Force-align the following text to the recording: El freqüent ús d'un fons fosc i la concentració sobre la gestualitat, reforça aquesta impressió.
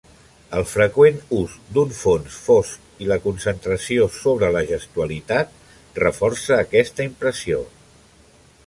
El 0.59 0.63
freqüent 0.69 1.19
ús 1.39 1.57
d'un 1.75 1.91
fons 1.97 2.37
fosc 2.45 3.03
i 3.07 3.11
la 3.11 3.19
concentració 3.27 4.09
sobre 4.17 4.51
la 4.57 4.65
gestualitat, 4.73 5.55
reforça 6.07 6.61
aquesta 6.67 7.09
impressió. 7.13 7.63